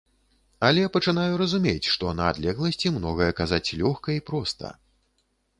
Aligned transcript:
Але 0.67 0.85
пачынаю 0.95 1.33
разумець, 1.41 1.91
што 1.95 2.13
на 2.21 2.29
адлегласці 2.31 2.93
многае 2.97 3.31
казаць 3.41 3.73
лёгка 3.83 4.09
і 4.17 4.25
проста. 4.31 4.77